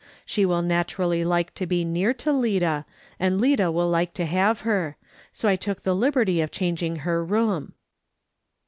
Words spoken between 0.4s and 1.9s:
will naturally like to be